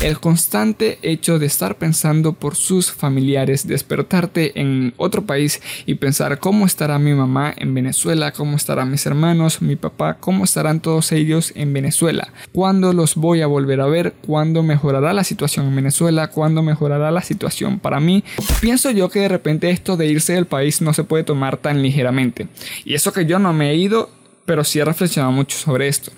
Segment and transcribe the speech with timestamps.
[0.00, 6.38] El constante hecho de estar pensando por sus familiares, despertarte en otro país y pensar
[6.38, 11.12] cómo estará mi mamá en Venezuela, cómo estarán mis hermanos, mi papá, cómo estarán todos
[11.12, 15.76] ellos en Venezuela, cuándo los voy a volver a ver, cuándo mejorará la situación en
[15.76, 18.24] Venezuela, cuándo mejorará la situación para mí.
[18.62, 21.82] Pienso yo que de repente esto de irse del país no se puede tomar tan
[21.82, 22.48] ligeramente.
[22.86, 24.08] Y eso que yo no me he ido,
[24.46, 26.10] pero sí he reflexionado mucho sobre esto.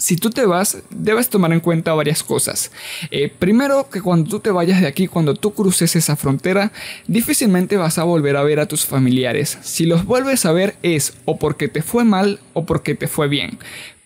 [0.00, 2.70] Si tú te vas, debes tomar en cuenta varias cosas.
[3.10, 6.72] Eh, primero, que cuando tú te vayas de aquí, cuando tú cruces esa frontera,
[7.06, 9.58] difícilmente vas a volver a ver a tus familiares.
[9.62, 13.28] Si los vuelves a ver es o porque te fue mal o porque te fue
[13.28, 13.58] bien.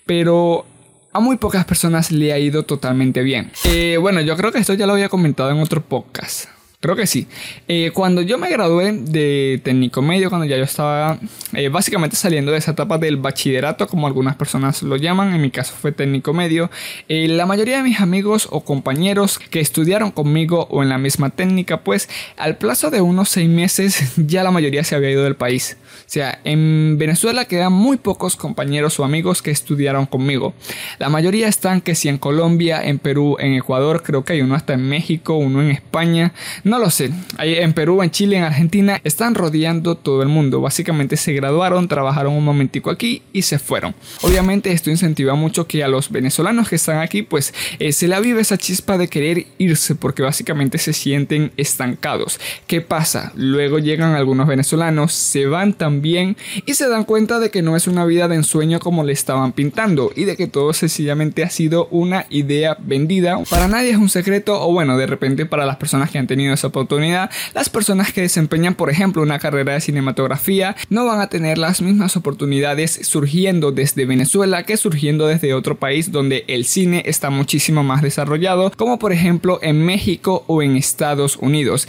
[0.07, 0.67] Pero
[1.13, 3.53] a muy pocas personas le ha ido totalmente bien.
[3.65, 6.49] Eh, bueno, yo creo que esto ya lo había comentado en otro podcast.
[6.83, 7.29] Creo que sí.
[7.69, 11.17] Eh, cuando yo me gradué de técnico medio, cuando ya yo estaba
[11.53, 15.53] eh, básicamente saliendo de esa etapa del bachillerato, como algunas personas lo llaman, en mi
[15.53, 16.73] caso fue técnico medio,
[17.09, 21.31] eh, la mayoría de mis amigos o compañeros que estudiaron conmigo o en la misma
[21.31, 25.37] técnica, pues al plazo de unos seis meses ya la mayoría se había ido del
[25.37, 25.77] país.
[26.01, 30.53] O sea, en Venezuela quedan muy pocos compañeros o amigos que estudiaron conmigo.
[30.99, 34.57] La mayoría están que si en Colombia, en Perú, en Ecuador, creo que hay uno
[34.57, 36.33] hasta en México, uno en España.
[36.65, 37.11] No lo sé.
[37.39, 40.61] En Perú, en Chile, en Argentina, están rodeando todo el mundo.
[40.61, 43.95] Básicamente se graduaron, trabajaron un momentico aquí y se fueron.
[44.23, 48.21] Obviamente esto incentiva mucho que a los venezolanos que están aquí, pues eh, se la
[48.21, 52.39] vive esa chispa de querer irse porque básicamente se sienten estancados.
[52.67, 53.33] ¿Qué pasa?
[53.35, 57.87] Luego llegan algunos venezolanos, se van también y se dan cuenta de que no es
[57.87, 61.87] una vida de ensueño como le estaban pintando y de que todo sencillamente ha sido
[61.91, 63.39] una idea vendida.
[63.51, 66.53] Para nadie es un secreto o bueno, de repente para las personas que han tenido
[66.67, 71.59] oportunidad, las personas que desempeñan, por ejemplo, una carrera de cinematografía no van a tener
[71.59, 77.31] las mismas oportunidades surgiendo desde Venezuela que surgiendo desde otro país donde el cine está
[77.31, 81.89] muchísimo más desarrollado, como por ejemplo en México o en Estados Unidos.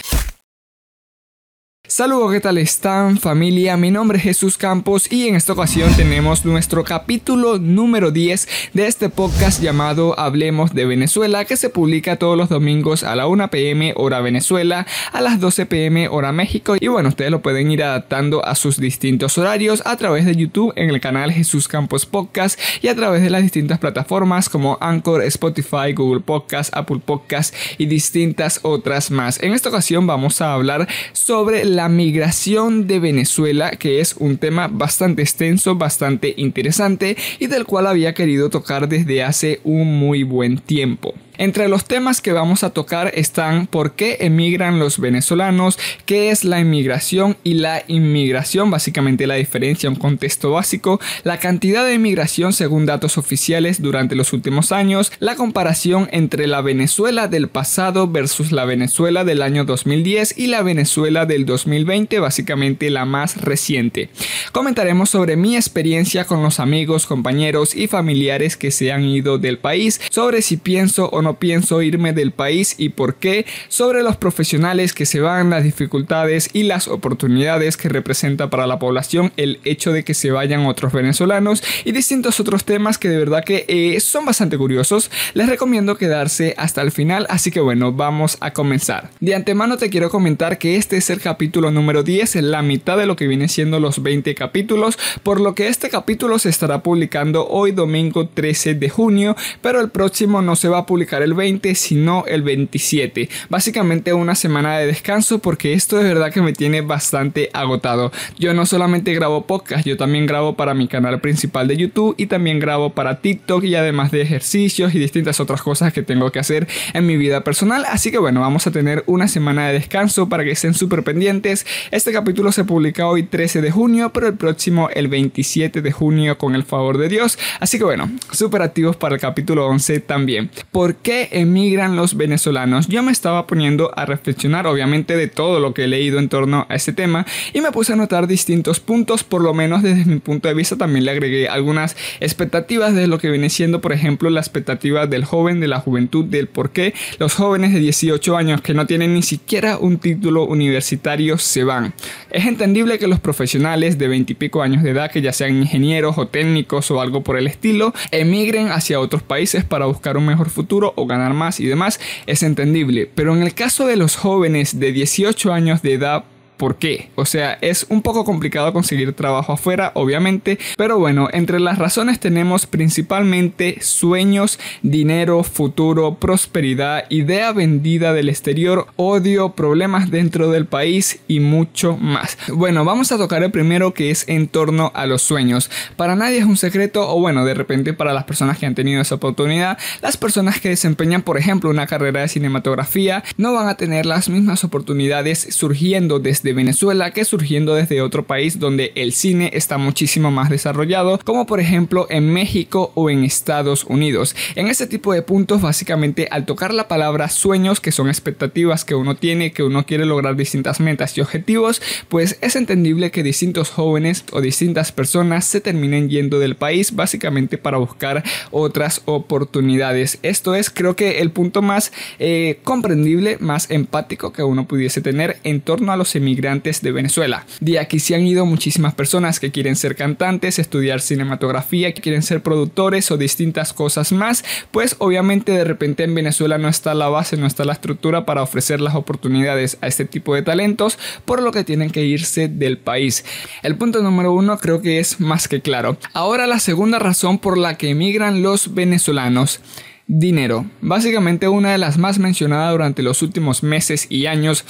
[1.86, 3.76] Saludos, ¿qué tal están familia?
[3.76, 8.88] Mi nombre es Jesús Campos y en esta ocasión tenemos nuestro capítulo número 10 de
[8.88, 13.50] este podcast llamado Hablemos de Venezuela que se publica todos los domingos a la 1
[13.50, 17.84] pm hora Venezuela, a las 12 pm hora México y bueno, ustedes lo pueden ir
[17.84, 22.58] adaptando a sus distintos horarios a través de YouTube en el canal Jesús Campos Podcast
[22.82, 27.88] y a través de las distintas plataformas como Anchor, Spotify, Google Podcast, Apple Podcast y
[27.88, 29.44] distintas otras más.
[29.44, 34.68] En esta ocasión vamos a hablar sobre la migración de Venezuela, que es un tema
[34.68, 40.60] bastante extenso, bastante interesante y del cual había querido tocar desde hace un muy buen
[40.60, 41.14] tiempo.
[41.38, 46.44] Entre los temas que vamos a tocar están por qué emigran los venezolanos, qué es
[46.44, 52.54] la inmigración y la inmigración, básicamente la diferencia, un contexto básico, la cantidad de inmigración
[52.54, 58.52] según datos oficiales durante los últimos años, la comparación entre la Venezuela del pasado versus
[58.52, 64.10] la Venezuela del año 2010 y la Venezuela del 2020, básicamente la más reciente.
[64.52, 69.58] Comentaremos sobre mi experiencia con los amigos, compañeros y familiares que se han ido del
[69.58, 74.18] país, sobre si pienso o no pienso irme del país y por qué, sobre los
[74.18, 79.60] profesionales que se van, las dificultades y las oportunidades que representa para la población el
[79.64, 83.66] hecho de que se vayan otros venezolanos y distintos otros temas que de verdad que
[83.68, 85.10] eh, son bastante curiosos.
[85.34, 89.10] Les recomiendo quedarse hasta el final, así que bueno, vamos a comenzar.
[89.20, 92.98] De antemano te quiero comentar que este es el capítulo número 10, en la mitad
[92.98, 96.84] de lo que viene siendo los 20 capítulos, por lo que este capítulo se estará
[96.84, 101.34] publicando hoy domingo 13 de junio, pero el próximo no se va a publicar el
[101.34, 103.30] 20, sino el 27.
[103.50, 108.12] Básicamente una semana de descanso porque esto de verdad que me tiene bastante agotado.
[108.40, 112.28] Yo no solamente grabo podcast, yo también grabo para mi canal principal de YouTube y
[112.28, 116.40] también grabo para TikTok y además de ejercicios y distintas otras cosas que tengo que
[116.40, 117.86] hacer en mi vida personal.
[117.90, 121.66] Así que bueno, vamos a tener una semana de descanso para que estén súper pendientes.
[121.92, 126.38] Este capítulo se publica hoy 13 de junio, pero el próximo el 27 de junio
[126.38, 127.38] con el favor de Dios.
[127.60, 130.50] Así que bueno, súper activos para el capítulo 11 también.
[130.72, 132.88] ¿Por qué emigran los venezolanos?
[132.88, 136.66] Yo me estaba poniendo a reflexionar obviamente de todo lo que he leído en torno
[136.70, 140.20] a este tema y me puse a notar distintos puntos, por lo menos desde mi
[140.20, 144.30] punto de vista también le agregué algunas expectativas de lo que viene siendo por ejemplo
[144.30, 148.62] la expectativa del joven, de la juventud, del por qué los jóvenes de 18 años
[148.62, 151.94] que no tienen ni siquiera un título universitario se van.
[152.32, 155.58] Es entendible que los profesionales de 20 y pico años de edad, que ya sean
[155.58, 160.26] ingenieros o técnicos o algo por el estilo, emigren hacia otros países para buscar un
[160.26, 163.10] mejor futuro o ganar más y demás, es entendible.
[163.14, 166.26] Pero en el caso de los jóvenes de 18 años de edad
[166.64, 167.10] por qué.
[167.16, 172.22] O sea, es un poco complicado conseguir trabajo afuera, obviamente, pero bueno, entre las razones
[172.22, 181.20] tenemos principalmente sueños, dinero, futuro, prosperidad, idea vendida del exterior, odio, problemas dentro del país
[181.28, 182.38] y mucho más.
[182.48, 185.70] Bueno, vamos a tocar el primero que es en torno a los sueños.
[185.98, 189.02] Para nadie es un secreto, o bueno, de repente para las personas que han tenido
[189.02, 193.76] esa oportunidad, las personas que desempeñan, por ejemplo, una carrera de cinematografía, no van a
[193.76, 199.52] tener las mismas oportunidades surgiendo desde Venezuela que surgiendo desde otro país donde el cine
[199.54, 204.36] está muchísimo más desarrollado, como por ejemplo en México o en Estados Unidos.
[204.56, 208.96] En este tipo de puntos, básicamente, al tocar la palabra sueños, que son expectativas que
[208.96, 213.70] uno tiene, que uno quiere lograr distintas metas y objetivos, pues es entendible que distintos
[213.70, 220.20] jóvenes o distintas personas se terminen yendo del país básicamente para buscar otras oportunidades.
[220.22, 225.38] Esto es creo que el punto más eh, comprendible, más empático que uno pudiese tener
[225.44, 227.46] en torno a los emigrantes de Venezuela.
[227.62, 232.22] De aquí se han ido muchísimas personas que quieren ser cantantes, estudiar cinematografía, que quieren
[232.22, 237.08] ser productores o distintas cosas más, pues obviamente de repente en Venezuela no está la
[237.08, 241.42] base, no está la estructura para ofrecer las oportunidades a este tipo de talentos, por
[241.42, 243.24] lo que tienen que irse del país.
[243.62, 245.98] El punto número uno creo que es más que claro.
[246.14, 249.62] Ahora la segunda razón por la que emigran los venezolanos
[250.08, 250.66] dinero.
[250.82, 254.66] Básicamente una de las más mencionadas durante los últimos meses y años.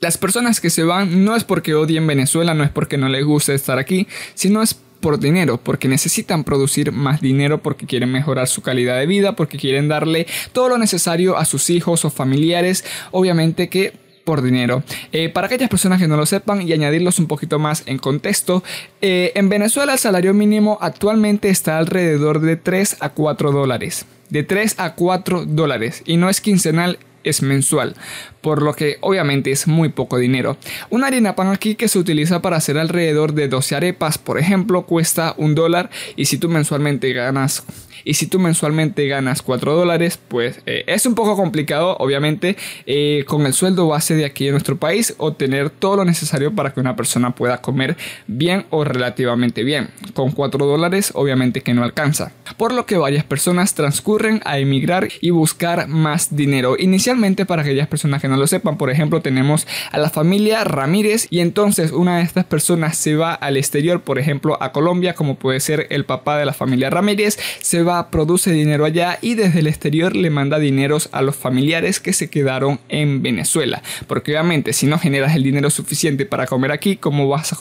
[0.00, 3.24] Las personas que se van no es porque odien Venezuela, no es porque no les
[3.24, 8.46] guste estar aquí, sino es por dinero, porque necesitan producir más dinero, porque quieren mejorar
[8.46, 12.84] su calidad de vida, porque quieren darle todo lo necesario a sus hijos o familiares,
[13.10, 13.92] obviamente que
[14.22, 14.84] por dinero.
[15.10, 18.62] Eh, para aquellas personas que no lo sepan y añadirlos un poquito más en contexto,
[19.00, 24.42] eh, en Venezuela el salario mínimo actualmente está alrededor de 3 a 4 dólares de
[24.42, 26.98] 3 a 4 dólares y no es quincenal,
[27.28, 27.94] es mensual,
[28.40, 30.56] por lo que obviamente es muy poco dinero.
[30.90, 34.82] Una harina pan aquí que se utiliza para hacer alrededor de 12 arepas, por ejemplo,
[34.82, 37.64] cuesta un dólar y si tú mensualmente ganas
[38.04, 42.56] y si tú mensualmente ganas 4 dólares, pues eh, es un poco complicado, obviamente,
[42.86, 46.72] eh, con el sueldo base de aquí en nuestro país, obtener todo lo necesario para
[46.72, 47.96] que una persona pueda comer
[48.26, 49.90] bien o relativamente bien.
[50.14, 52.32] Con 4 dólares, obviamente que no alcanza.
[52.56, 56.76] Por lo que varias personas transcurren a emigrar y buscar más dinero.
[56.78, 61.26] Inicialmente, para aquellas personas que no lo sepan, por ejemplo, tenemos a la familia Ramírez
[61.30, 65.36] y entonces una de estas personas se va al exterior, por ejemplo, a Colombia, como
[65.36, 69.60] puede ser el papá de la familia Ramírez, se va produce dinero allá y desde
[69.60, 73.82] el exterior le manda dineros a los familiares que se quedaron en Venezuela.
[74.06, 77.56] Porque obviamente si no generas el dinero suficiente para comer aquí, ¿cómo vas a,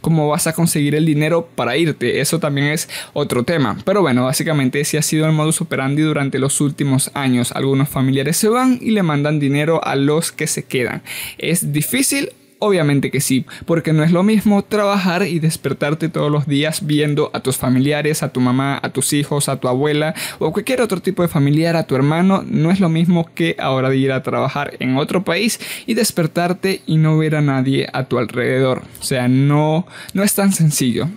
[0.00, 2.20] cómo vas a conseguir el dinero para irte?
[2.20, 3.76] Eso también es otro tema.
[3.84, 7.52] Pero bueno, básicamente ese ha sido el modus operandi durante los últimos años.
[7.52, 11.02] Algunos familiares se van y le mandan dinero a los que se quedan.
[11.38, 12.30] Es difícil,
[12.64, 17.32] Obviamente que sí, porque no es lo mismo trabajar y despertarte todos los días viendo
[17.34, 21.02] a tus familiares, a tu mamá, a tus hijos, a tu abuela o cualquier otro
[21.02, 24.22] tipo de familiar, a tu hermano, no es lo mismo que ahora de ir a
[24.22, 28.82] trabajar en otro país y despertarte y no ver a nadie a tu alrededor.
[29.00, 31.08] O sea, no, no es tan sencillo.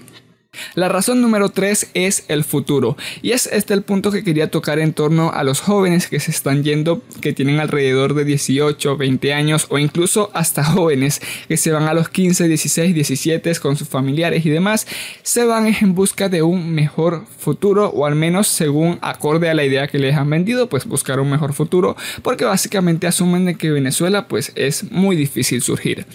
[0.75, 2.97] La razón número 3 es el futuro.
[3.21, 6.31] Y es este el punto que quería tocar en torno a los jóvenes que se
[6.31, 11.71] están yendo, que tienen alrededor de 18, 20 años o incluso hasta jóvenes que se
[11.71, 14.87] van a los 15, 16, 17 con sus familiares y demás.
[15.23, 19.63] Se van en busca de un mejor futuro o al menos según acorde a la
[19.65, 23.71] idea que les han vendido, pues buscar un mejor futuro porque básicamente asumen de que
[23.71, 26.05] Venezuela pues es muy difícil surgir.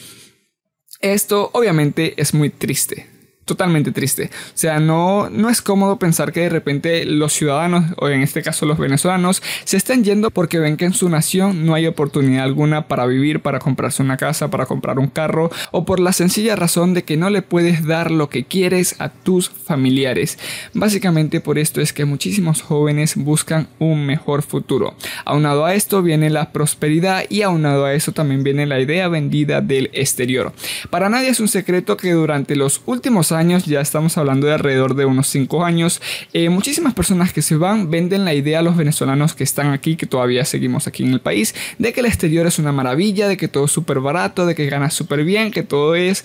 [1.00, 3.09] Esto obviamente es muy triste
[3.50, 4.30] totalmente triste.
[4.32, 8.42] O sea, no, no es cómodo pensar que de repente los ciudadanos, o en este
[8.42, 12.44] caso los venezolanos, se estén yendo porque ven que en su nación no hay oportunidad
[12.44, 16.54] alguna para vivir, para comprarse una casa, para comprar un carro, o por la sencilla
[16.54, 20.38] razón de que no le puedes dar lo que quieres a tus familiares.
[20.72, 24.94] Básicamente por esto es que muchísimos jóvenes buscan un mejor futuro.
[25.24, 29.60] Aunado a esto viene la prosperidad y aunado a eso también viene la idea vendida
[29.60, 30.52] del exterior.
[30.88, 34.54] Para nadie es un secreto que durante los últimos años años, ya estamos hablando de
[34.54, 36.00] alrededor de unos 5 años,
[36.32, 39.96] eh, muchísimas personas que se van venden la idea a los venezolanos que están aquí,
[39.96, 43.36] que todavía seguimos aquí en el país, de que el exterior es una maravilla, de
[43.36, 46.24] que todo es súper barato, de que ganas súper bien, que todo es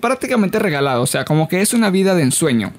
[0.00, 2.72] prácticamente regalado, o sea, como que es una vida de ensueño.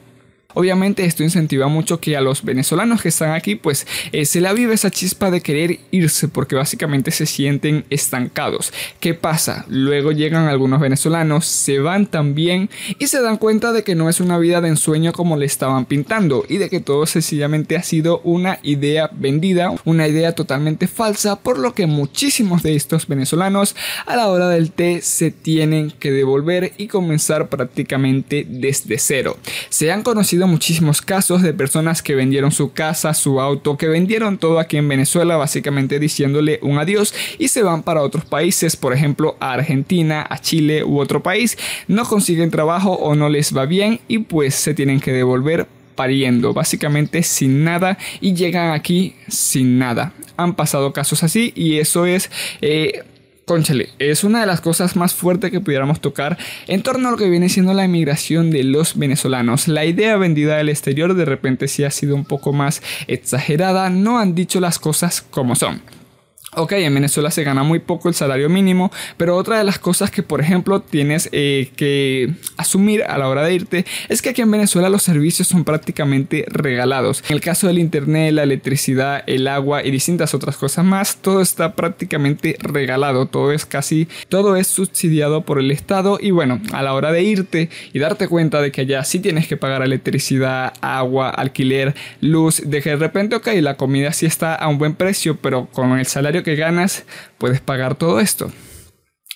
[0.56, 4.54] Obviamente esto incentiva mucho que a los venezolanos que están aquí pues eh, se la
[4.54, 8.74] vive esa chispa de querer irse porque básicamente se sienten estancados.
[9.00, 9.66] ¿Qué pasa?
[9.68, 12.70] Luego llegan algunos venezolanos, se van también
[13.00, 15.86] y se dan cuenta de que no es una vida de ensueño como le estaban
[15.86, 21.38] pintando y de que todo sencillamente ha sido una idea vendida, una idea totalmente falsa,
[21.42, 26.12] por lo que muchísimos de estos venezolanos a la hora del té se tienen que
[26.12, 29.38] devolver y comenzar prácticamente desde cero.
[29.70, 34.38] Se han conocido muchísimos casos de personas que vendieron su casa, su auto, que vendieron
[34.38, 38.94] todo aquí en Venezuela, básicamente diciéndole un adiós y se van para otros países, por
[38.94, 43.66] ejemplo a Argentina, a Chile u otro país, no consiguen trabajo o no les va
[43.66, 49.80] bien y pues se tienen que devolver pariendo, básicamente sin nada y llegan aquí sin
[49.80, 50.14] nada.
[50.38, 52.30] Han pasado casos así y eso es...
[52.62, 53.04] Eh,
[53.46, 56.36] Conchale, es una de las cosas más fuertes que pudiéramos tocar
[56.66, 59.68] en torno a lo que viene siendo la emigración de los venezolanos.
[59.68, 64.18] La idea vendida del exterior de repente sí ha sido un poco más exagerada, no
[64.18, 65.82] han dicho las cosas como son.
[66.58, 70.10] Ok, en Venezuela se gana muy poco el salario mínimo, pero otra de las cosas
[70.10, 74.42] que, por ejemplo, tienes eh, que asumir a la hora de irte es que aquí
[74.42, 77.24] en Venezuela los servicios son prácticamente regalados.
[77.28, 81.42] En el caso del internet, la electricidad, el agua y distintas otras cosas más, todo
[81.42, 86.82] está prácticamente regalado, todo es casi, todo es subsidiado por el Estado y bueno, a
[86.84, 90.74] la hora de irte y darte cuenta de que allá sí tienes que pagar electricidad,
[90.80, 94.94] agua, alquiler, luz, de que de repente, ok, la comida sí está a un buen
[94.96, 97.04] precio, pero con el salario que ganas
[97.38, 98.46] puedes pagar todo esto.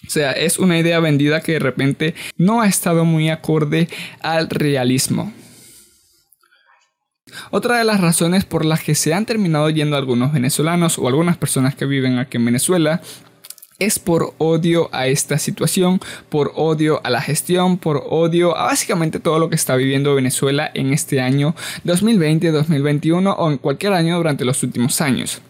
[0.08, 3.90] O sea, es una idea vendida que de repente no ha estado muy acorde
[4.22, 5.34] al realismo.
[7.52, 11.38] Otra de las razones por las que se han terminado yendo algunos venezolanos o algunas
[11.38, 13.02] personas que viven aquí en Venezuela
[13.78, 16.00] es por odio a esta situación,
[16.30, 20.70] por odio a la gestión, por odio a básicamente todo lo que está viviendo Venezuela
[20.74, 25.42] en este año 2020, 2021 o en cualquier año durante los últimos años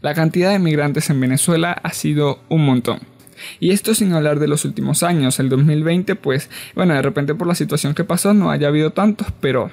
[0.00, 3.00] la cantidad de emigrantes en Venezuela ha sido un montón.
[3.60, 7.46] Y esto sin hablar de los últimos años, el 2020, pues bueno, de repente por
[7.46, 9.70] la situación que pasó no haya habido tantos, pero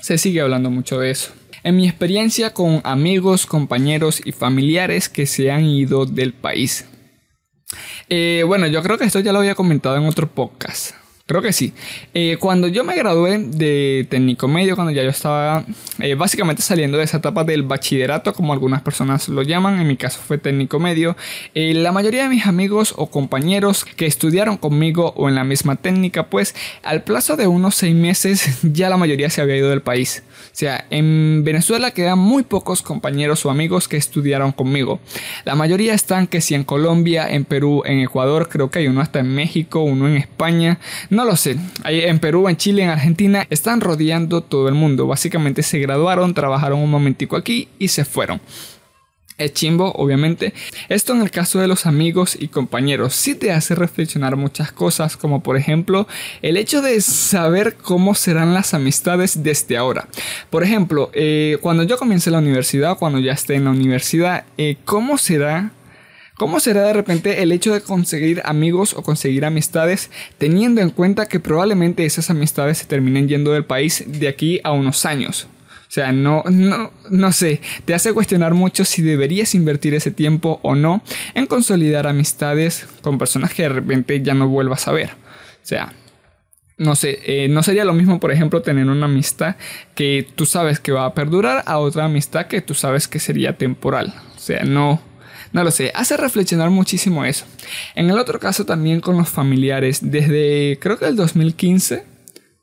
[0.00, 5.26] se sigue hablando mucho de eso en mi experiencia con amigos, compañeros y familiares que
[5.26, 6.86] se han ido del país.
[8.08, 10.94] Eh, bueno, yo creo que esto ya lo había comentado en otro podcast.
[11.28, 11.74] Creo que sí.
[12.14, 15.62] Eh, cuando yo me gradué de técnico medio, cuando ya yo estaba
[15.98, 19.98] eh, básicamente saliendo de esa etapa del bachillerato, como algunas personas lo llaman, en mi
[19.98, 21.18] caso fue técnico medio,
[21.54, 25.76] eh, la mayoría de mis amigos o compañeros que estudiaron conmigo o en la misma
[25.76, 29.82] técnica, pues al plazo de unos seis meses ya la mayoría se había ido del
[29.82, 30.22] país.
[30.46, 34.98] O sea, en Venezuela quedan muy pocos compañeros o amigos que estudiaron conmigo.
[35.44, 39.02] La mayoría están que si en Colombia, en Perú, en Ecuador, creo que hay uno
[39.02, 40.78] hasta en México, uno en España.
[41.10, 41.56] No lo sé.
[41.84, 45.06] En Perú, en Chile, en Argentina, están rodeando todo el mundo.
[45.06, 48.40] Básicamente se graduaron, trabajaron un momentico aquí y se fueron.
[49.38, 50.52] Es chimbo, obviamente.
[50.88, 55.16] Esto en el caso de los amigos y compañeros sí te hace reflexionar muchas cosas,
[55.16, 56.08] como por ejemplo
[56.42, 60.08] el hecho de saber cómo serán las amistades desde ahora.
[60.50, 64.76] Por ejemplo, eh, cuando yo comience la universidad, cuando ya esté en la universidad, eh,
[64.84, 65.70] ¿cómo será
[66.38, 70.08] ¿Cómo será de repente el hecho de conseguir amigos o conseguir amistades
[70.38, 74.70] teniendo en cuenta que probablemente esas amistades se terminen yendo del país de aquí a
[74.70, 75.48] unos años?
[75.88, 80.60] O sea, no, no, no sé, te hace cuestionar mucho si deberías invertir ese tiempo
[80.62, 81.02] o no
[81.34, 85.10] en consolidar amistades con personas que de repente ya no vuelvas a ver.
[85.10, 85.92] O sea,
[86.76, 89.56] no sé, eh, no sería lo mismo, por ejemplo, tener una amistad
[89.96, 93.58] que tú sabes que va a perdurar a otra amistad que tú sabes que sería
[93.58, 94.14] temporal.
[94.36, 95.00] O sea, no,
[95.52, 97.44] no lo sé, hace reflexionar muchísimo eso.
[97.94, 102.04] En el otro caso también con los familiares, desde creo que el 2015,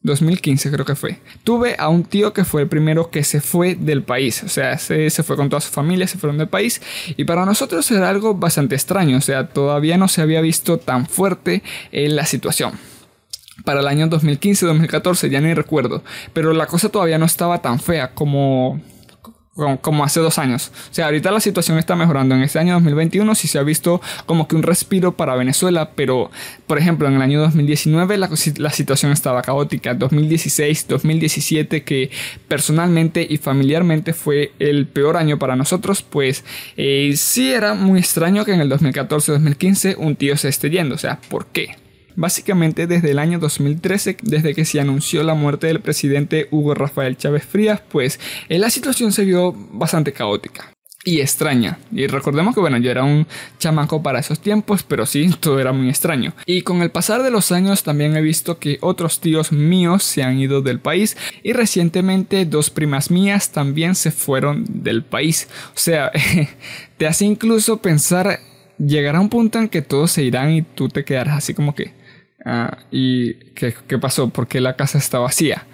[0.01, 3.75] 2015 creo que fue, tuve a un tío que fue el primero que se fue
[3.75, 6.81] del país, o sea, se, se fue con toda su familia, se fueron del país,
[7.17, 11.07] y para nosotros era algo bastante extraño, o sea, todavía no se había visto tan
[11.07, 12.73] fuerte en la situación
[13.63, 16.03] para el año 2015-2014, ya ni recuerdo.
[16.33, 18.81] Pero la cosa todavía no estaba tan fea como,
[19.55, 20.71] como, hace dos años.
[20.91, 22.35] O sea, ahorita la situación está mejorando.
[22.35, 26.29] En este año 2021 sí se ha visto como que un respiro para Venezuela, pero
[26.67, 29.93] por ejemplo en el año 2019 la, la situación estaba caótica.
[29.93, 32.11] 2016, 2017 que
[32.49, 36.43] personalmente y familiarmente fue el peor año para nosotros, pues
[36.75, 40.95] eh, sí era muy extraño que en el 2014-2015 un tío se esté yendo.
[40.95, 41.84] O sea, ¿por qué?
[42.15, 47.17] Básicamente desde el año 2013, desde que se anunció la muerte del presidente Hugo Rafael
[47.17, 50.75] Chávez Frías, pues eh, la situación se vio bastante caótica
[51.05, 51.77] y extraña.
[51.91, 53.27] Y recordemos que bueno, yo era un
[53.59, 56.33] chamaco para esos tiempos, pero sí, todo era muy extraño.
[56.45, 60.23] Y con el pasar de los años también he visto que otros tíos míos se
[60.23, 65.47] han ido del país y recientemente dos primas mías también se fueron del país.
[65.75, 66.11] O sea,
[66.97, 68.39] te hace incluso pensar,
[68.79, 72.04] llegará un punto en que todos se irán y tú te quedarás así como que...
[72.45, 74.29] Ah, ¿Y qué, pasó?
[74.29, 75.65] ¿Por qué la casa está vacía?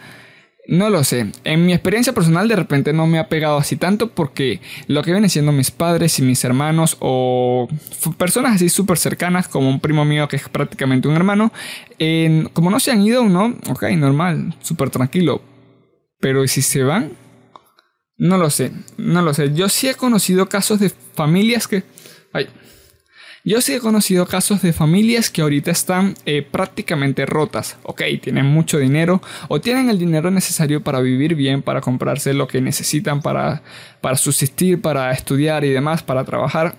[0.67, 1.31] No lo sé.
[1.43, 5.11] En mi experiencia personal de repente no me ha pegado así tanto porque lo que
[5.11, 7.67] vienen siendo mis padres y mis hermanos o
[8.17, 11.51] personas así súper cercanas como un primo mío que es prácticamente un hermano,
[12.53, 15.41] como no se han ido, no, ok, normal, súper tranquilo.
[16.19, 17.11] Pero si se van?
[18.17, 19.53] No lo sé, no lo sé.
[19.53, 21.83] Yo sí he conocido casos de familias que...
[22.31, 22.47] Ay,
[23.43, 27.77] yo sí he conocido casos de familias que ahorita están eh, prácticamente rotas.
[27.83, 32.47] Ok, tienen mucho dinero o tienen el dinero necesario para vivir bien, para comprarse lo
[32.47, 33.63] que necesitan para,
[33.99, 36.75] para subsistir, para estudiar y demás, para trabajar.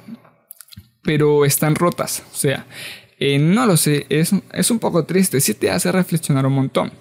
[1.03, 2.23] Pero están rotas.
[2.33, 2.67] O sea,
[3.19, 5.41] eh, no lo sé, es, es un poco triste.
[5.41, 6.93] Sí te hace reflexionar un montón.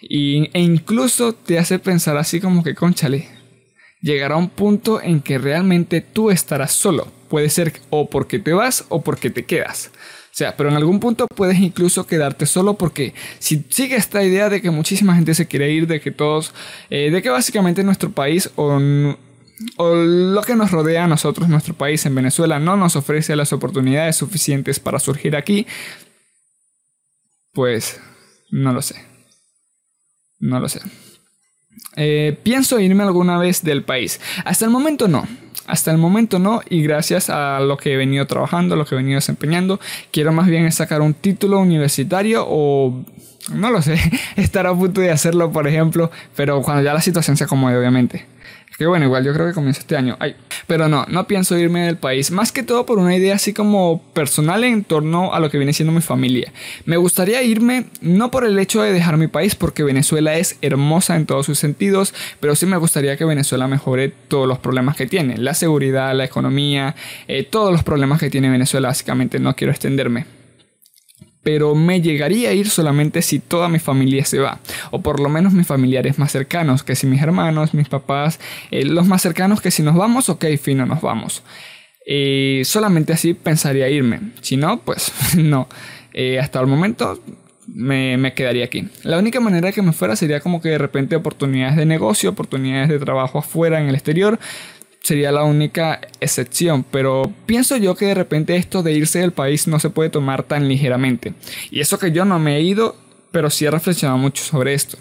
[0.00, 3.28] Y, e incluso te hace pensar así como que, conchale,
[4.06, 7.08] llegará un punto en que realmente tú estarás solo.
[7.28, 9.90] Puede ser o porque te vas o porque te quedas.
[10.26, 14.48] O sea, pero en algún punto puedes incluso quedarte solo porque si sigue esta idea
[14.48, 16.54] de que muchísima gente se quiere ir, de que todos,
[16.88, 18.78] eh, de que básicamente nuestro país o,
[19.76, 23.52] o lo que nos rodea a nosotros, nuestro país en Venezuela, no nos ofrece las
[23.52, 25.66] oportunidades suficientes para surgir aquí,
[27.52, 27.98] pues
[28.50, 29.04] no lo sé.
[30.38, 30.80] No lo sé.
[31.96, 34.20] Eh, pienso irme alguna vez del país.
[34.44, 35.26] Hasta el momento no.
[35.66, 38.98] Hasta el momento no y gracias a lo que he venido trabajando, lo que he
[38.98, 39.80] venido desempeñando,
[40.12, 43.04] quiero más bien sacar un título universitario o
[43.52, 43.98] no lo sé,
[44.36, 48.26] estar a punto de hacerlo por ejemplo, pero cuando ya la situación se acomode obviamente.
[48.76, 50.16] Que bueno, igual yo creo que comienza este año.
[50.20, 50.36] Ay,
[50.66, 52.30] pero no, no pienso irme del país.
[52.30, 55.72] Más que todo por una idea así como personal en torno a lo que viene
[55.72, 56.52] siendo mi familia.
[56.84, 61.16] Me gustaría irme no por el hecho de dejar mi país, porque Venezuela es hermosa
[61.16, 65.06] en todos sus sentidos, pero sí me gustaría que Venezuela mejore todos los problemas que
[65.06, 65.38] tiene.
[65.38, 66.94] La seguridad, la economía,
[67.28, 68.88] eh, todos los problemas que tiene Venezuela.
[68.88, 70.35] Básicamente no quiero extenderme
[71.46, 74.58] pero me llegaría a ir solamente si toda mi familia se va,
[74.90, 78.40] o por lo menos mis familiares más cercanos, que si mis hermanos, mis papás,
[78.72, 81.44] eh, los más cercanos que si nos vamos, ok, fino, nos vamos.
[82.04, 85.68] Eh, solamente así pensaría irme, si no, pues no.
[86.12, 87.22] Eh, hasta el momento
[87.68, 88.88] me, me, quedaría aquí.
[89.04, 92.88] La única manera que me fuera sería como que de repente oportunidades de negocio, oportunidades
[92.88, 94.40] de trabajo afuera en el exterior,
[95.06, 99.68] sería la única excepción, pero pienso yo que de repente esto de irse del país
[99.68, 101.34] no se puede tomar tan ligeramente.
[101.70, 102.96] Y eso que yo no me he ido,
[103.30, 104.98] pero sí he reflexionado mucho sobre esto.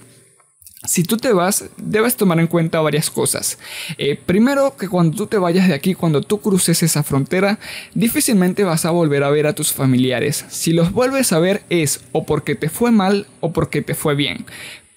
[0.85, 3.57] Si tú te vas, debes tomar en cuenta varias cosas.
[3.97, 7.57] Eh, primero, que cuando tú te vayas de aquí, cuando tú cruces esa frontera,
[7.95, 10.45] difícilmente vas a volver a ver a tus familiares.
[10.49, 14.13] Si los vuelves a ver es o porque te fue mal o porque te fue
[14.13, 14.45] bien.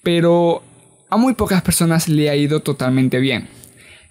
[0.03, 0.61] Pero
[1.09, 3.58] a muy pocas personas le ha ido totalmente bien.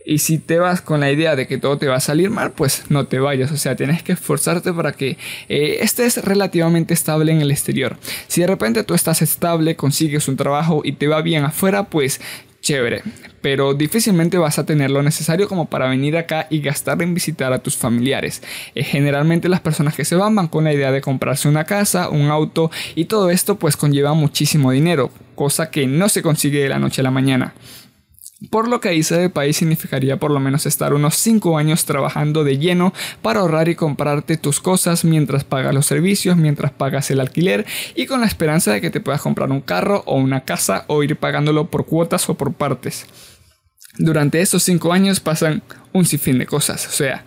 [0.08, 2.52] Y si te vas con la idea de que todo te va a salir mal,
[2.52, 3.52] pues no te vayas.
[3.52, 5.18] O sea, tienes que esforzarte para que
[5.50, 7.98] eh, estés relativamente estable en el exterior.
[8.26, 12.22] Si de repente tú estás estable, consigues un trabajo y te va bien afuera, pues
[12.62, 13.02] chévere,
[13.42, 17.52] pero difícilmente vas a tener lo necesario como para venir acá y gastar en visitar
[17.52, 18.42] a tus familiares.
[18.74, 22.08] Eh, generalmente las personas que se van van con la idea de comprarse una casa,
[22.08, 26.70] un auto y todo esto pues conlleva muchísimo dinero, cosa que no se consigue de
[26.70, 27.52] la noche a la mañana.
[28.50, 32.44] Por lo que irse del país significaría por lo menos estar unos 5 años trabajando
[32.44, 37.20] de lleno para ahorrar y comprarte tus cosas mientras pagas los servicios, mientras pagas el
[37.20, 40.84] alquiler y con la esperanza de que te puedas comprar un carro o una casa
[40.86, 43.06] o ir pagándolo por cuotas o por partes.
[43.96, 47.24] Durante esos 5 años pasan un sinfín de cosas, o sea,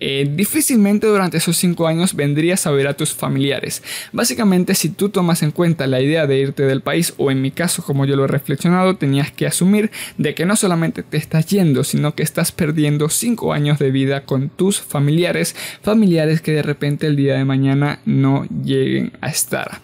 [0.00, 3.82] eh, difícilmente durante esos 5 años vendrías a ver a tus familiares.
[4.12, 7.50] Básicamente, si tú tomas en cuenta la idea de irte del país, o en mi
[7.50, 11.46] caso, como yo lo he reflexionado, tenías que asumir de que no solamente te estás
[11.46, 16.62] yendo, sino que estás perdiendo 5 años de vida con tus familiares, familiares que de
[16.62, 19.80] repente el día de mañana no lleguen a estar.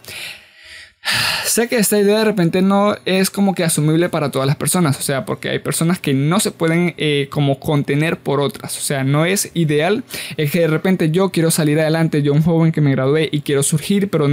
[1.44, 4.98] Sé que esta idea de repente no es como que asumible para todas las personas,
[4.98, 8.80] o sea, porque hay personas que no se pueden eh, como contener por otras, o
[8.80, 10.04] sea, no es ideal.
[10.36, 13.40] El que de repente yo quiero salir adelante, yo un joven que me gradué y
[13.40, 14.28] quiero surgir, pero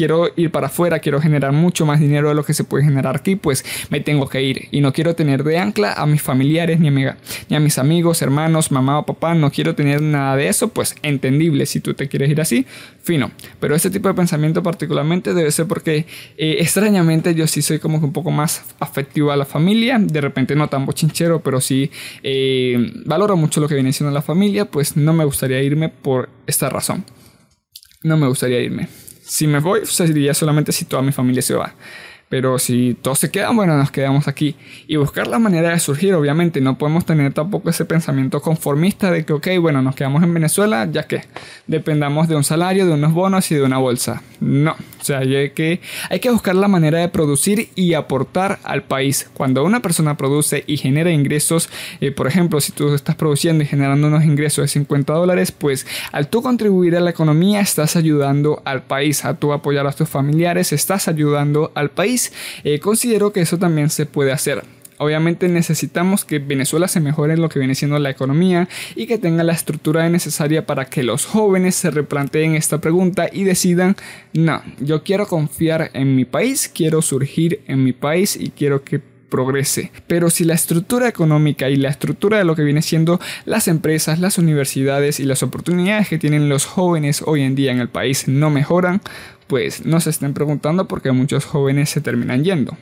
[0.00, 3.16] quiero ir para afuera, quiero generar mucho más dinero de lo que se puede generar
[3.16, 4.68] aquí, pues me tengo que ir.
[4.70, 7.18] Y no quiero tener de ancla a mis familiares, ni a,
[7.50, 10.96] ni a mis amigos, hermanos, mamá o papá, no quiero tener nada de eso, pues
[11.02, 12.64] entendible si tú te quieres ir así,
[13.02, 13.30] fino.
[13.60, 16.06] Pero este tipo de pensamiento particularmente debe ser porque
[16.38, 20.20] eh, extrañamente yo sí soy como que un poco más afectivo a la familia, de
[20.22, 21.90] repente no tan bochinchero, pero sí
[22.22, 26.30] eh, valoro mucho lo que viene siendo la familia, pues no me gustaría irme por
[26.46, 27.04] esta razón.
[28.02, 28.88] No me gustaría irme.
[29.30, 31.72] Si me voy, sería solamente si toda mi familia se va.
[32.28, 34.56] Pero si todos se quedan, bueno, nos quedamos aquí.
[34.88, 36.60] Y buscar la manera de surgir, obviamente.
[36.60, 40.88] No podemos tener tampoco ese pensamiento conformista de que, ok, bueno, nos quedamos en Venezuela,
[40.90, 41.22] ya que
[41.68, 44.20] dependamos de un salario, de unos bonos y de una bolsa.
[44.40, 48.82] No, O sea, hay que, hay que buscar la manera de producir y aportar al
[48.82, 49.30] país.
[49.34, 51.68] Cuando una persona produce y genera ingresos,
[52.00, 55.86] eh, por ejemplo, si tú estás produciendo y generando unos ingresos de 50 dólares, pues
[56.12, 60.08] al tú contribuir a la economía estás ayudando al país, a tú apoyar a tus
[60.08, 62.32] familiares, estás ayudando al país.
[62.64, 64.62] Eh, considero que eso también se puede hacer.
[65.00, 69.16] Obviamente necesitamos que Venezuela se mejore en lo que viene siendo la economía y que
[69.16, 73.96] tenga la estructura necesaria para que los jóvenes se replanteen esta pregunta y decidan,
[74.34, 79.00] no, yo quiero confiar en mi país, quiero surgir en mi país y quiero que
[79.30, 79.90] progrese.
[80.06, 84.18] Pero si la estructura económica y la estructura de lo que viene siendo las empresas,
[84.18, 88.28] las universidades y las oportunidades que tienen los jóvenes hoy en día en el país
[88.28, 89.00] no mejoran,
[89.46, 92.76] pues no se estén preguntando porque muchos jóvenes se terminan yendo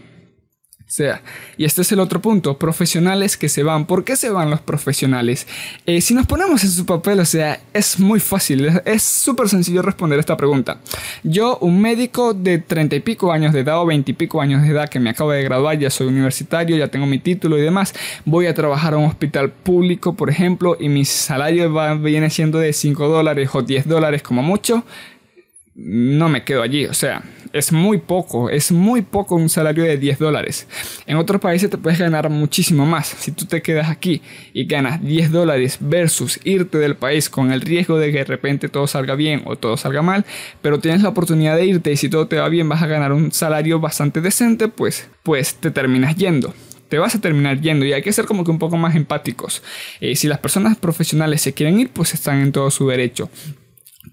[0.88, 1.20] sea.
[1.58, 3.86] Y este es el otro punto, profesionales que se van.
[3.86, 5.46] ¿Por qué se van los profesionales?
[5.84, 9.82] Eh, si nos ponemos en su papel, o sea, es muy fácil, es súper sencillo
[9.82, 10.80] responder esta pregunta.
[11.22, 14.62] Yo, un médico de treinta y pico años de edad o veinte y pico años
[14.62, 17.60] de edad que me acabo de graduar, ya soy universitario, ya tengo mi título y
[17.60, 22.30] demás, voy a trabajar a un hospital público, por ejemplo, y mi salario va, viene
[22.30, 24.84] siendo de 5 dólares o 10 dólares como mucho
[25.78, 26.86] no me quedo allí.
[26.86, 30.66] O sea, es muy poco, es muy poco un salario de 10 dólares.
[31.06, 33.06] En otros países te puedes ganar muchísimo más.
[33.06, 34.20] Si tú te quedas aquí
[34.52, 38.68] y ganas 10 dólares versus irte del país con el riesgo de que de repente
[38.68, 40.26] todo salga bien o todo salga mal,
[40.60, 43.12] pero tienes la oportunidad de irte y si todo te va bien vas a ganar
[43.12, 46.52] un salario bastante decente, pues, pues te terminas yendo
[46.88, 49.62] te vas a terminar yendo y hay que ser como que un poco más empáticos.
[50.00, 53.28] Eh, si las personas profesionales se quieren ir, pues están en todo su derecho.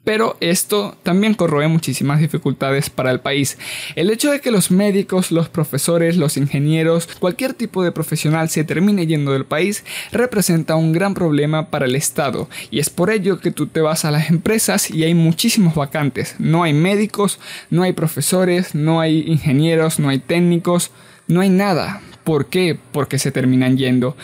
[0.06, 3.58] Pero esto también corroe muchísimas dificultades para el país.
[3.96, 8.64] El hecho de que los médicos, los profesores, los ingenieros, cualquier tipo de profesional se
[8.64, 12.48] termine yendo del país representa un gran problema para el Estado.
[12.72, 16.36] Y es por ello que tú te vas a las empresas y hay muchísimos vacantes.
[16.38, 17.40] No hay médicos,
[17.70, 20.92] no hay profesores, no hay ingenieros, no hay técnicos,
[21.28, 22.02] no hay nada.
[22.24, 22.78] ¿Por qué?
[22.92, 24.16] Porque se terminan yendo.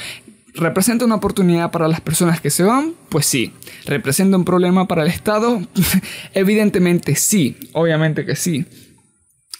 [0.54, 2.94] ¿Representa una oportunidad para las personas que se van?
[3.10, 3.54] Pues sí.
[3.86, 5.62] ¿Representa un problema para el Estado?
[6.34, 8.66] Evidentemente sí, obviamente que sí.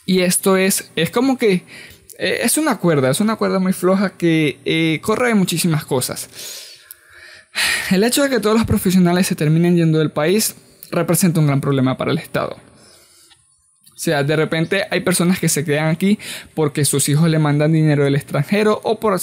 [0.06, 1.64] Y esto es, es como que
[2.20, 6.30] eh, es una cuerda, es una cuerda muy floja que eh, corre de muchísimas cosas.
[7.90, 10.56] El hecho de que todos los profesionales se terminen yendo del país
[10.92, 12.58] representa un gran problema para el Estado.
[14.02, 16.18] Sea, de repente hay personas que se quedan aquí
[16.56, 19.22] porque sus hijos le mandan dinero del extranjero o por,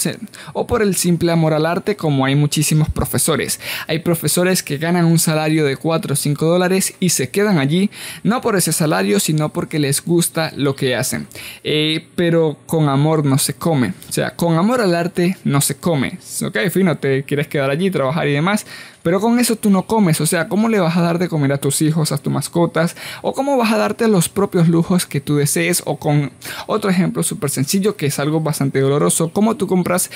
[0.52, 3.58] o por el simple amor al arte como hay muchísimos profesores.
[3.88, 7.90] Hay profesores que ganan un salario de 4 o 5 dólares y se quedan allí
[8.22, 11.26] no por ese salario sino porque les gusta lo que hacen.
[11.64, 13.94] Eh, pero con amor no se come.
[14.08, 16.18] O sea, con amor al arte no se come.
[16.46, 18.64] Ok, fino, te quieres quedar allí, trabajar y demás.
[19.08, 21.50] Pero con eso tú no comes, o sea, ¿cómo le vas a dar de comer
[21.54, 22.94] a tus hijos, a tus mascotas?
[23.22, 25.82] ¿O cómo vas a darte los propios lujos que tú desees?
[25.86, 26.30] O con
[26.66, 30.10] otro ejemplo súper sencillo que es algo bastante doloroso, ¿cómo tú compras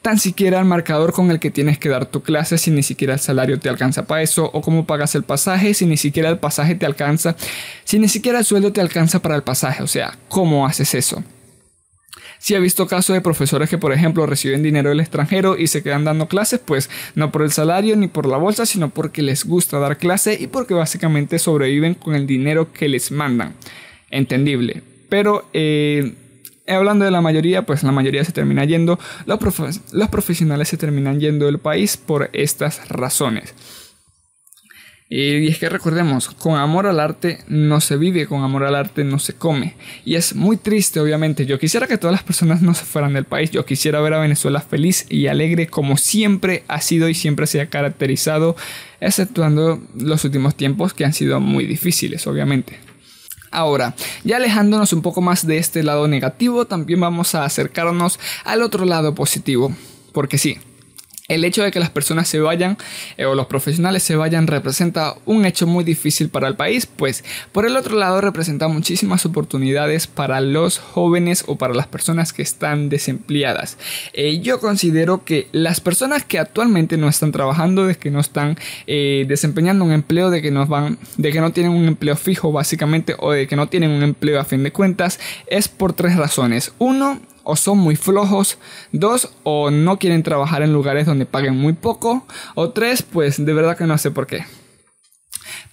[0.00, 3.14] tan siquiera el marcador con el que tienes que dar tu clase si ni siquiera
[3.14, 4.48] el salario te alcanza para eso?
[4.52, 7.34] ¿O cómo pagas el pasaje si ni siquiera el pasaje te alcanza?
[7.82, 11.24] Si ni siquiera el sueldo te alcanza para el pasaje, o sea, ¿cómo haces eso?
[12.38, 15.82] Si ha visto casos de profesores que, por ejemplo, reciben dinero del extranjero y se
[15.82, 19.44] quedan dando clases, pues no por el salario ni por la bolsa, sino porque les
[19.44, 23.54] gusta dar clase y porque básicamente sobreviven con el dinero que les mandan.
[24.10, 24.82] Entendible.
[25.08, 26.14] Pero eh,
[26.66, 31.46] hablando de la mayoría, pues la mayoría se termina yendo, los profesionales se terminan yendo
[31.46, 33.54] del país por estas razones.
[35.08, 39.04] Y es que recordemos, con amor al arte no se vive, con amor al arte
[39.04, 39.76] no se come.
[40.04, 41.46] Y es muy triste, obviamente.
[41.46, 43.52] Yo quisiera que todas las personas no se fueran del país.
[43.52, 47.60] Yo quisiera ver a Venezuela feliz y alegre como siempre ha sido y siempre se
[47.60, 48.56] ha caracterizado,
[49.00, 52.80] exceptuando los últimos tiempos que han sido muy difíciles, obviamente.
[53.52, 58.60] Ahora, ya alejándonos un poco más de este lado negativo, también vamos a acercarnos al
[58.60, 59.72] otro lado positivo.
[60.12, 60.58] Porque sí,
[61.28, 62.76] el hecho de que las personas se vayan
[63.16, 67.24] eh, o los profesionales se vayan representa un hecho muy difícil para el país, pues
[67.52, 72.42] por el otro lado representa muchísimas oportunidades para los jóvenes o para las personas que
[72.42, 73.78] están desempleadas.
[74.12, 78.56] Eh, yo considero que las personas que actualmente no están trabajando, de que no están
[78.86, 82.52] eh, desempeñando un empleo, de que no van, de que no tienen un empleo fijo
[82.52, 86.16] básicamente o de que no tienen un empleo a fin de cuentas, es por tres
[86.16, 86.72] razones.
[86.78, 88.58] Uno, o son muy flojos,
[88.90, 93.52] dos, o no quieren trabajar en lugares donde paguen muy poco, o tres, pues de
[93.54, 94.44] verdad que no sé por qué.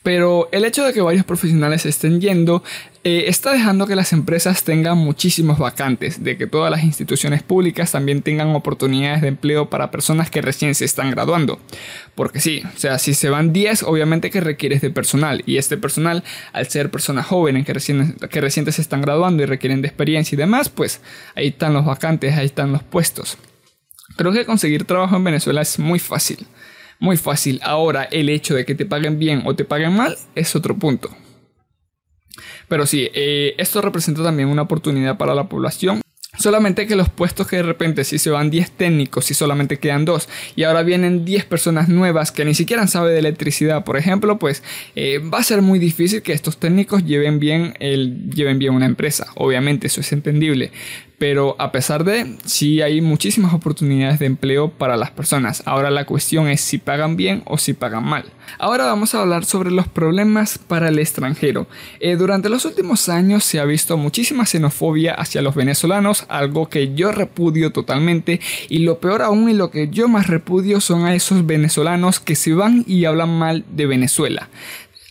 [0.03, 2.61] Pero el hecho de que varios profesionales estén yendo
[3.05, 7.91] eh, está dejando que las empresas tengan muchísimos vacantes, de que todas las instituciones públicas
[7.91, 11.59] también tengan oportunidades de empleo para personas que recién se están graduando.
[12.15, 15.77] Porque sí, o sea, si se van 10, obviamente que requieres de personal, y este
[15.77, 19.87] personal, al ser personas jóvenes que recién, que recién se están graduando y requieren de
[19.87, 21.01] experiencia y demás, pues
[21.35, 23.37] ahí están los vacantes, ahí están los puestos.
[24.15, 26.45] Creo que conseguir trabajo en Venezuela es muy fácil.
[27.03, 27.59] Muy fácil.
[27.63, 31.09] Ahora, el hecho de que te paguen bien o te paguen mal es otro punto.
[32.69, 35.99] Pero sí, eh, esto representa también una oportunidad para la población.
[36.39, 40.05] Solamente que los puestos que de repente si se van 10 técnicos y solamente quedan
[40.05, 44.39] 2 y ahora vienen 10 personas nuevas que ni siquiera saben de electricidad, por ejemplo,
[44.39, 44.63] pues
[44.95, 48.85] eh, va a ser muy difícil que estos técnicos lleven bien, el, lleven bien una
[48.85, 49.27] empresa.
[49.35, 50.71] Obviamente eso es entendible
[51.23, 55.63] pero a pesar de, sí hay muchísimas oportunidades de empleo para las personas.
[55.65, 58.25] Ahora la cuestión es si pagan bien o si pagan mal.
[58.59, 61.65] Ahora vamos a hablar sobre los problemas para el extranjero.
[62.01, 66.93] Eh, durante los últimos años se ha visto muchísima xenofobia hacia los venezolanos, algo que
[66.93, 71.15] yo repudio totalmente y lo peor aún y lo que yo más repudio son a
[71.15, 74.49] esos venezolanos que se van y hablan mal de Venezuela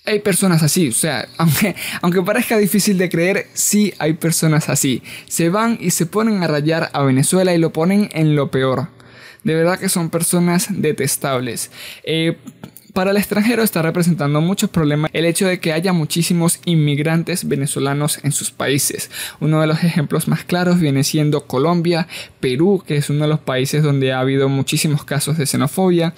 [0.04, 5.02] hay personas así, o sea, aunque, aunque parezca difícil de creer, sí hay personas así.
[5.28, 8.88] Se van y se ponen a rayar a Venezuela y lo ponen en lo peor.
[9.44, 11.70] De verdad que son personas detestables.
[12.04, 12.36] Eh,
[12.92, 18.22] para el extranjero está representando muchos problemas el hecho de que haya muchísimos inmigrantes venezolanos
[18.22, 19.10] en sus países.
[19.40, 22.06] Uno de los ejemplos más claros viene siendo Colombia,
[22.38, 26.12] Perú, que es uno de los países donde ha habido muchísimos casos de xenofobia,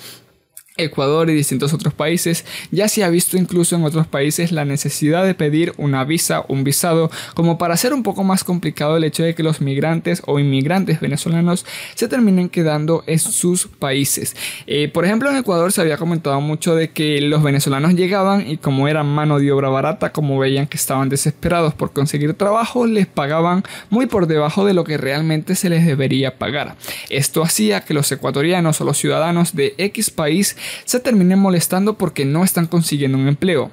[0.77, 5.25] Ecuador y distintos otros países, ya se ha visto incluso en otros países la necesidad
[5.25, 9.23] de pedir una visa, un visado, como para hacer un poco más complicado el hecho
[9.23, 14.35] de que los migrantes o inmigrantes venezolanos se terminen quedando en sus países.
[14.67, 18.57] Eh, por ejemplo, en Ecuador se había comentado mucho de que los venezolanos llegaban y
[18.57, 23.07] como eran mano de obra barata, como veían que estaban desesperados por conseguir trabajo, les
[23.07, 26.75] pagaban muy por debajo de lo que realmente se les debería pagar.
[27.11, 32.25] Esto hacía que los ecuatorianos o los ciudadanos de X país se terminen molestando porque
[32.25, 33.71] no están consiguiendo un empleo.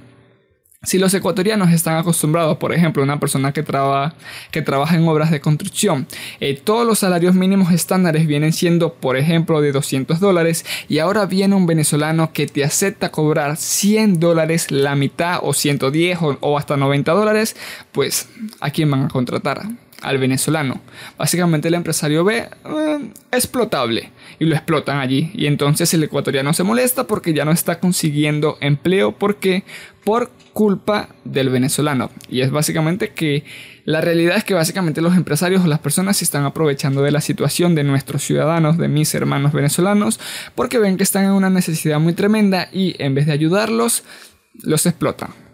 [0.83, 3.63] Si los ecuatorianos están acostumbrados, por ejemplo, una persona que,
[4.49, 6.07] que trabaja en obras de construcción,
[6.39, 11.27] eh, todos los salarios mínimos estándares vienen siendo, por ejemplo, de 200 dólares y ahora
[11.27, 16.57] viene un venezolano que te acepta cobrar 100 dólares, la mitad o 110 o, o
[16.57, 17.55] hasta 90 dólares,
[17.91, 18.27] pues
[18.59, 19.61] ¿a quién van a contratar?
[20.01, 20.81] Al venezolano.
[21.17, 25.31] Básicamente el empresario ve eh, explotable y lo explotan allí.
[25.33, 29.63] Y entonces el ecuatoriano se molesta porque ya no está consiguiendo empleo porque
[30.03, 32.09] por culpa del venezolano.
[32.29, 33.43] Y es básicamente que
[33.85, 37.21] la realidad es que básicamente los empresarios o las personas se están aprovechando de la
[37.21, 40.19] situación de nuestros ciudadanos, de mis hermanos venezolanos,
[40.55, 44.03] porque ven que están en una necesidad muy tremenda y en vez de ayudarlos,
[44.63, 45.50] los explotan.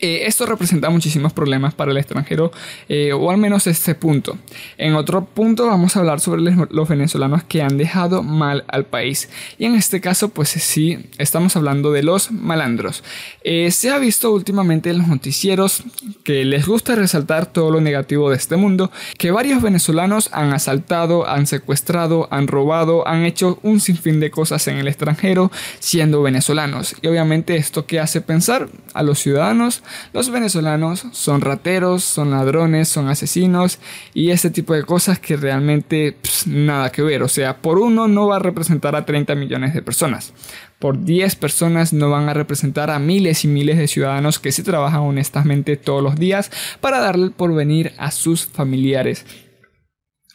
[0.00, 2.52] Eh, esto representa muchísimos problemas para el extranjero,
[2.88, 4.38] eh, o al menos este punto.
[4.76, 9.28] En otro punto vamos a hablar sobre los venezolanos que han dejado mal al país.
[9.58, 13.02] Y en este caso, pues sí, estamos hablando de los malandros.
[13.42, 15.82] Eh, se ha visto últimamente en los noticieros
[16.22, 21.28] que les gusta resaltar todo lo negativo de este mundo, que varios venezolanos han asaltado,
[21.28, 26.94] han secuestrado, han robado, han hecho un sinfín de cosas en el extranjero siendo venezolanos.
[27.02, 29.82] Y obviamente esto que hace pensar a los ciudadanos
[30.12, 33.78] los venezolanos son rateros, son ladrones, son asesinos
[34.14, 37.22] y ese tipo de cosas que realmente nada que ver.
[37.22, 40.32] O sea, por uno no va a representar a 30 millones de personas.
[40.78, 44.62] Por 10 personas no van a representar a miles y miles de ciudadanos que sí
[44.62, 49.24] trabajan honestamente todos los días para darle el porvenir a sus familiares.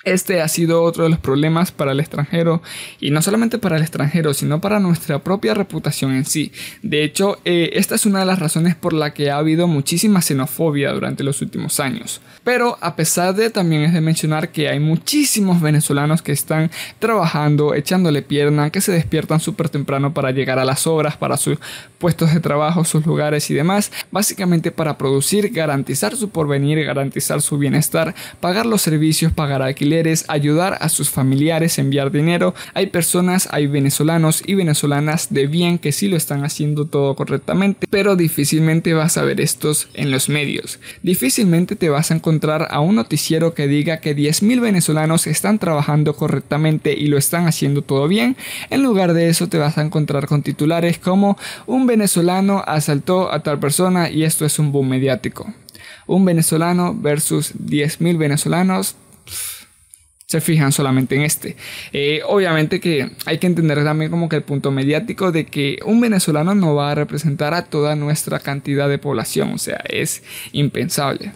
[0.03, 2.61] Este ha sido otro de los problemas para el extranjero
[2.99, 6.51] y no solamente para el extranjero, sino para nuestra propia reputación en sí.
[6.81, 10.21] De hecho, eh, esta es una de las razones por la que ha habido muchísima
[10.21, 12.19] xenofobia durante los últimos años.
[12.43, 17.73] Pero a pesar de también es de mencionar que hay muchísimos venezolanos que están trabajando,
[17.73, 21.59] echándole pierna, que se despiertan súper temprano para llegar a las obras, para sus
[21.97, 27.57] puestos de trabajo, sus lugares y demás, básicamente para producir, garantizar su porvenir, garantizar su
[27.57, 29.92] bienestar, pagar los servicios, pagar alquiler
[30.27, 32.53] ayudar a sus familiares, enviar dinero.
[32.73, 37.87] Hay personas, hay venezolanos y venezolanas de bien que sí lo están haciendo todo correctamente,
[37.89, 40.79] pero difícilmente vas a ver estos en los medios.
[41.01, 46.15] Difícilmente te vas a encontrar a un noticiero que diga que 10.000 venezolanos están trabajando
[46.15, 48.35] correctamente y lo están haciendo todo bien.
[48.69, 53.41] En lugar de eso te vas a encontrar con titulares como un venezolano asaltó a
[53.41, 55.53] tal persona y esto es un boom mediático.
[56.05, 58.95] Un venezolano versus 10.000 venezolanos
[60.33, 61.55] se fijan solamente en este.
[61.91, 66.01] Eh, obviamente que hay que entender también como que el punto mediático de que un
[66.01, 71.33] venezolano no va a representar a toda nuestra cantidad de población, o sea, es impensable.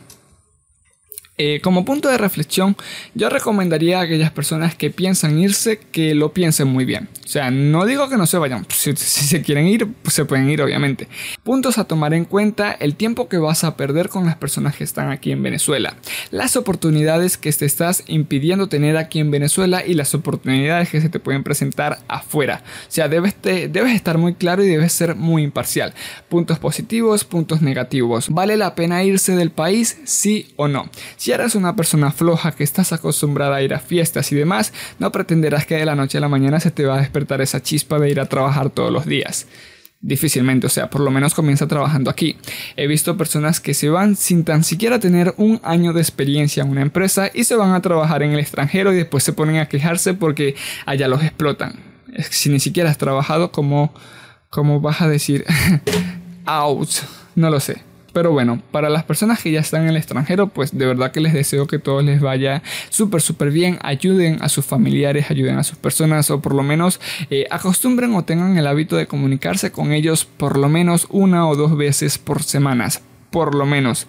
[1.40, 2.76] Eh, como punto de reflexión,
[3.14, 7.10] yo recomendaría a aquellas personas que piensan irse que lo piensen muy bien.
[7.24, 10.50] O sea, no digo que no se vayan, si, se quieren ir, pues se pueden
[10.50, 11.08] ir obviamente.
[11.44, 14.84] Puntos a tomar en cuenta, el tiempo que vas a perder con las personas que
[14.84, 15.96] están aquí en Venezuela,
[16.32, 21.10] las oportunidades que te estás impidiendo tener aquí en Venezuela y las oportunidades que se
[21.10, 22.64] te pueden presentar afuera.
[22.88, 25.94] O sea, debes, debes estar muy claro y debes ser muy imparcial.
[26.30, 28.30] Puntos positivos, puntos negativos.
[28.30, 30.00] ¿Vale la pena irse del país?
[30.06, 30.90] Sí o no.
[31.36, 35.66] Eres una persona floja que estás acostumbrada a ir a fiestas y demás, no pretenderás
[35.66, 38.10] que de la noche a la mañana se te va a despertar esa chispa de
[38.10, 39.48] ir a trabajar todos los días.
[40.00, 42.38] Difícilmente, o sea, por lo menos comienza trabajando aquí.
[42.76, 46.70] He visto personas que se van sin tan siquiera tener un año de experiencia en
[46.70, 49.68] una empresa y se van a trabajar en el extranjero y después se ponen a
[49.68, 50.56] quejarse porque
[50.86, 51.80] allá los explotan.
[52.30, 53.94] Si ni siquiera has trabajado, como,
[54.50, 55.46] como vas a decir?
[56.46, 56.90] out.
[57.36, 57.87] No lo sé.
[58.18, 61.20] Pero bueno, para las personas que ya están en el extranjero, pues de verdad que
[61.20, 63.78] les deseo que todo les vaya súper, súper bien.
[63.84, 67.00] Ayuden a sus familiares, ayuden a sus personas o por lo menos
[67.30, 71.56] eh, acostumbren o tengan el hábito de comunicarse con ellos por lo menos una o
[71.56, 73.04] dos veces por semanas.
[73.30, 74.08] Por lo menos.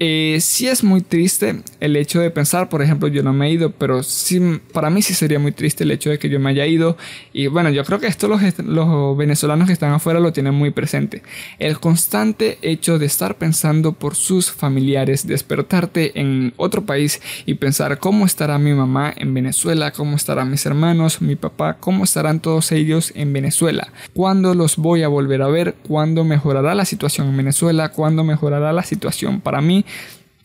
[0.00, 3.50] Eh, sí es muy triste el hecho de pensar, por ejemplo, yo no me he
[3.50, 6.50] ido, pero sí, para mí sí sería muy triste el hecho de que yo me
[6.50, 6.96] haya ido.
[7.32, 10.70] Y bueno, yo creo que esto los, los venezolanos que están afuera lo tienen muy
[10.70, 11.22] presente.
[11.58, 17.98] El constante hecho de estar pensando por sus familiares, despertarte en otro país y pensar
[17.98, 22.70] cómo estará mi mamá en Venezuela, cómo estarán mis hermanos, mi papá, cómo estarán todos
[22.70, 27.36] ellos en Venezuela, cuándo los voy a volver a ver, cuándo mejorará la situación en
[27.36, 29.84] Venezuela, cuándo mejorará la situación para mí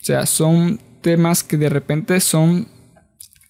[0.01, 2.67] o sea, son temas que de repente son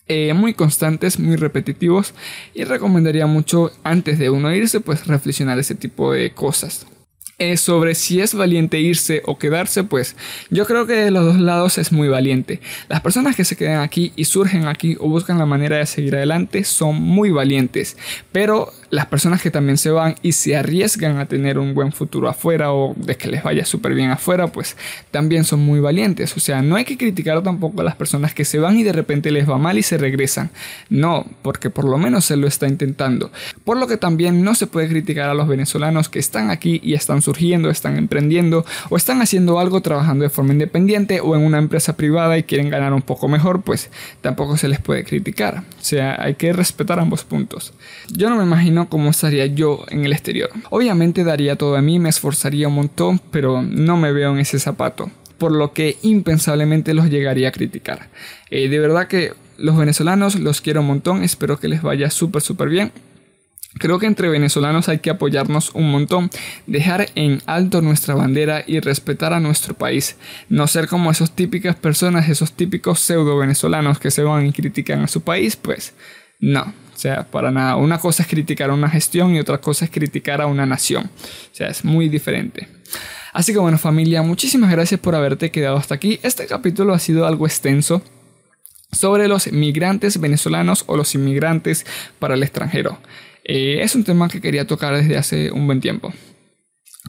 [0.07, 2.13] eh, muy constantes, muy repetitivos
[2.53, 6.85] y recomendaría mucho antes de uno irse pues reflexionar ese tipo de cosas.
[7.39, 10.15] Eh, sobre si es valiente irse o quedarse, pues
[10.51, 12.61] yo creo que de los dos lados es muy valiente.
[12.89, 16.15] Las personas que se quedan aquí y surgen aquí o buscan la manera de seguir
[16.15, 17.97] adelante son muy valientes,
[18.31, 22.29] pero las personas que también se van y se arriesgan a tener un buen futuro
[22.29, 24.77] afuera o de que les vaya súper bien afuera, pues
[25.09, 26.37] también son muy valientes.
[26.37, 28.93] O sea, no hay que criticar tampoco a las personas que se van y de
[28.93, 30.51] repente les va mal y se regresan.
[30.89, 33.31] No, porque por lo menos se lo está intentando.
[33.65, 36.93] Por lo que también no se puede criticar a los venezolanos que están aquí y
[36.93, 41.57] están surgiendo, están emprendiendo o están haciendo algo trabajando de forma independiente o en una
[41.57, 43.89] empresa privada y quieren ganar un poco mejor, pues
[44.21, 45.63] tampoco se les puede criticar.
[45.79, 47.73] O sea, hay que respetar ambos puntos.
[48.11, 50.49] Yo no me imagino cómo estaría yo en el exterior.
[50.69, 54.59] Obviamente daría todo a mí, me esforzaría un montón, pero no me veo en ese
[54.59, 58.09] zapato, por lo que impensablemente los llegaría a criticar.
[58.49, 62.41] Eh, de verdad que los venezolanos los quiero un montón, espero que les vaya súper
[62.41, 62.91] súper bien.
[63.79, 66.29] Creo que entre venezolanos hay que apoyarnos un montón,
[66.67, 70.15] dejar en alto nuestra bandera y respetar a nuestro país.
[70.47, 75.01] No ser como esas típicas personas, esos típicos pseudo venezolanos que se van y critican
[75.01, 75.93] a su país, pues
[76.39, 76.71] no.
[77.03, 77.75] Sea, para nada.
[77.75, 81.03] Una cosa es criticar a una gestión y otra cosa es criticar a una nación.
[81.03, 82.69] O sea, es muy diferente.
[83.33, 86.21] Así que bueno familia, muchísimas gracias por haberte quedado hasta aquí.
[86.23, 88.01] Este capítulo ha sido algo extenso
[88.93, 91.85] sobre los migrantes venezolanos o los inmigrantes
[92.19, 92.97] para el extranjero.
[93.43, 96.13] Eh, es un tema que quería tocar desde hace un buen tiempo.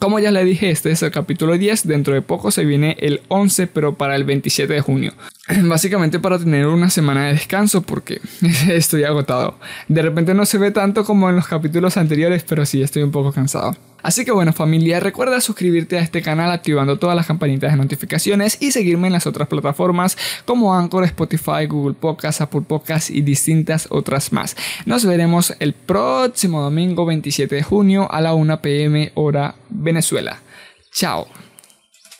[0.00, 3.22] Como ya le dije, este es el capítulo 10, dentro de poco se viene el
[3.28, 5.12] 11, pero para el 27 de junio.
[5.64, 8.20] Básicamente para tener una semana de descanso porque
[8.68, 9.58] estoy agotado.
[9.88, 13.10] De repente no se ve tanto como en los capítulos anteriores, pero sí estoy un
[13.10, 13.76] poco cansado.
[14.02, 18.58] Así que bueno familia, recuerda suscribirte a este canal activando todas las campanitas de notificaciones
[18.60, 23.86] y seguirme en las otras plataformas como Anchor, Spotify, Google Podcast, Apple Podcast y distintas
[23.90, 24.56] otras más.
[24.84, 30.38] Nos veremos el próximo domingo 27 de junio a la 1 pm hora Venezuela.
[30.92, 31.26] Chao.